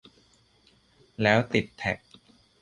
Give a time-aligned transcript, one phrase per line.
[1.21, 1.97] แล้วติดแท็ก